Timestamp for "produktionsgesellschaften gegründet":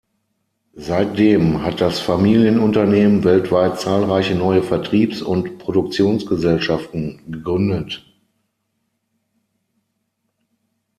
5.59-8.03